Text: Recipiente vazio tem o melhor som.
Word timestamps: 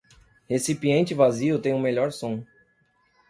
Recipiente 0.49 1.13
vazio 1.13 1.59
tem 1.59 1.75
o 1.75 1.79
melhor 1.79 2.11
som. 2.11 2.43